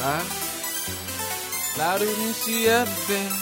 [0.00, 0.22] Huh?
[1.76, 3.32] Louder than she ever been.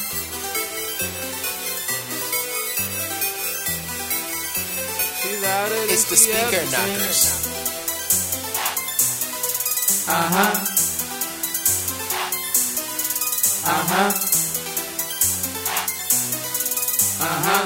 [5.20, 7.20] She louder than It's the speaker knockers.
[10.08, 10.54] Uh huh.
[13.66, 14.10] Uh huh.
[17.20, 17.64] Uh huh.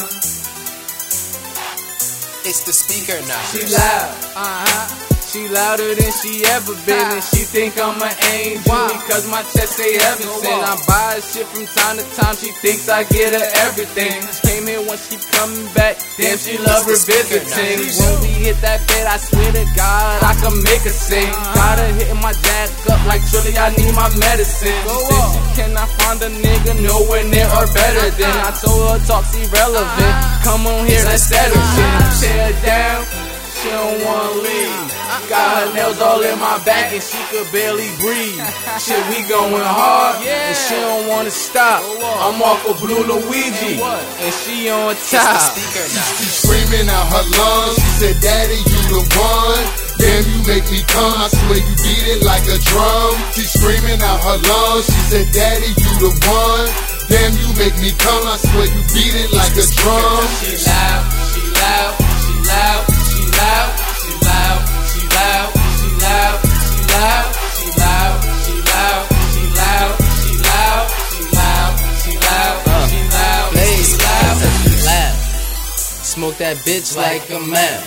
[2.45, 3.21] It's the speaker
[3.53, 4.11] She loud.
[4.35, 5.10] Uh huh.
[5.31, 8.67] She louder than she ever been, and she think I'm an angel
[8.99, 10.59] because my chest say heaven sent.
[10.59, 12.35] I buy her shit from time to time.
[12.35, 14.11] She thinks I get her everything.
[14.27, 16.03] She came here once, she coming back.
[16.19, 17.47] Damn, she love her visiting.
[17.47, 21.31] When we hit that bed, I swear to God, I can make her sing.
[21.55, 24.83] Got her hitting my jack up like truly I need my medicine.
[24.83, 28.35] Said she cannot find a nigga nowhere near or better than.
[28.35, 30.15] I told her talk's irrelevant.
[30.43, 32.19] Come on here, let's settle shit.
[32.19, 33.20] Tear down.
[33.61, 34.89] She don't wanna leave.
[35.29, 38.41] Got her nails all in my back and she could barely breathe.
[38.81, 41.85] Shit, we going hard and she don't wanna stop.
[42.25, 45.53] I'm off of Blue Luigi and she on top.
[45.53, 45.93] knockers.
[46.41, 49.65] Screaming out her lungs, she said, Daddy, you the one.
[50.01, 51.13] Damn, you make me come.
[51.21, 53.13] I swear you beat it like a drum.
[53.37, 56.67] She screaming out her lungs, she said, Daddy, you the one.
[57.13, 58.25] Damn, you make me come.
[58.25, 60.25] I swear you beat it like a drum.
[60.41, 61.93] She loud, she loud,
[62.25, 63.00] she loud, she
[63.41, 64.61] loud, she loud,
[64.93, 66.39] she loud, she loud,
[66.69, 72.57] she loud, she loud, she loud, she loud, she loud, she loud, she loud,
[72.91, 75.15] she loud, she loud, she loud.
[76.15, 77.81] Smoke that bitch like a man.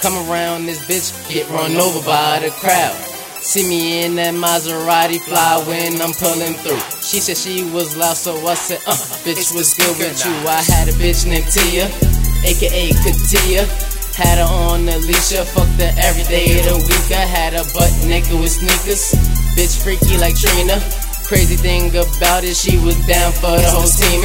[0.00, 2.94] Come around this bitch, get run over by the crowd.
[3.42, 6.82] See me in that Maserati fly when I'm pulling through.
[7.02, 10.32] She said she was loud, so I said, uh, bitch, what's good with you?
[10.46, 11.86] I had a bitch named Tia,
[12.46, 13.66] aka Katia.
[14.18, 17.08] Had her on Alicia, fucked her every day of the week.
[17.14, 19.14] I had her butt naked with sneakers.
[19.54, 20.82] Bitch freaky like Trina.
[21.22, 24.18] Crazy thing about it, she was down for the whole team.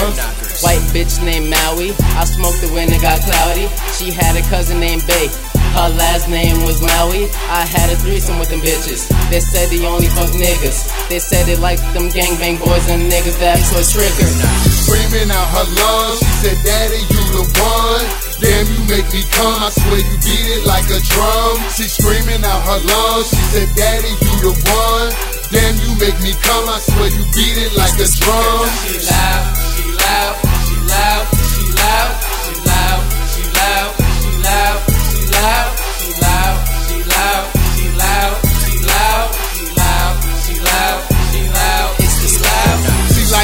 [0.66, 1.94] White bitch named Maui.
[2.18, 3.69] I smoked it when it got cloudy.
[3.94, 5.29] She had a cousin named Bay.
[5.78, 7.29] Her last name was Maui.
[7.53, 9.06] I had a threesome with them bitches.
[9.29, 10.89] They said they only fuck niggas.
[11.06, 14.29] They said they like them gangbang boys and niggas that's what trigger.
[14.73, 18.32] Screaming out her lungs, she said, Daddy, you the one.
[18.44, 19.56] Damn, you make me come.
[19.56, 21.64] I swear you beat it like a drum.
[21.72, 25.09] She screaming out her lungs, she said, Daddy, you the one.
[25.48, 26.68] Damn, you make me come.
[26.68, 28.68] I swear you beat it like a drum.
[28.84, 29.62] She loud,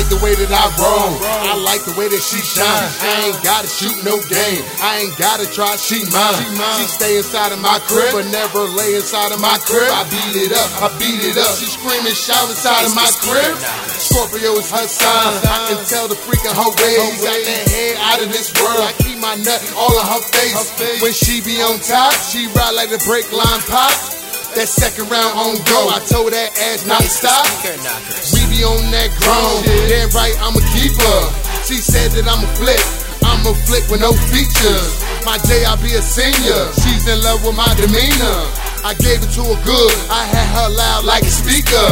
[0.10, 1.14] like the way that I roll.
[1.22, 2.66] I like the way that she shine.
[2.66, 4.66] I ain't gotta shoot no game.
[4.82, 6.42] I ain't gotta try, she mine.
[6.82, 9.86] She stay inside of my crib, but never lay inside of my crib.
[9.94, 11.54] I beat it up, I beat it up.
[11.54, 13.54] She screaming, shout inside of my crib.
[14.02, 15.46] Scorpio is her sign.
[15.46, 17.22] I can tell the freaking her ways.
[17.22, 18.82] Got that head out of this world.
[18.82, 20.58] I keep my nut all on her face.
[21.06, 23.94] When she be on top, she ride like the brake line pop.
[24.58, 25.94] That second round on go.
[25.94, 27.46] I told that ass not to stop.
[28.34, 29.64] We be on that grown.
[29.88, 31.18] Damn right, I'm a keeper.
[31.64, 32.84] She said that I'm a flick.
[33.24, 35.00] I'm a flick with no features.
[35.24, 36.62] My day, I'll be a senior.
[36.84, 38.40] She's in love with my demeanor.
[38.84, 39.96] I gave it to her good.
[40.12, 41.88] I had her loud like a speaker.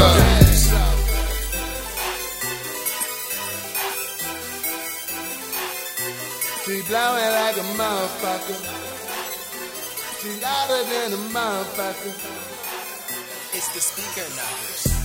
[6.67, 8.59] She blowin' like a motherfucker.
[10.19, 12.11] She louder than a motherfucker.
[13.56, 14.96] It's the speaker knockers.